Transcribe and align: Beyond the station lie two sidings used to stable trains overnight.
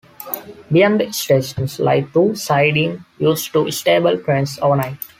Beyond 0.71 0.99
the 0.99 1.13
station 1.13 1.67
lie 1.77 2.01
two 2.01 2.33
sidings 2.33 2.99
used 3.19 3.53
to 3.53 3.69
stable 3.69 4.17
trains 4.17 4.57
overnight. 4.59 4.97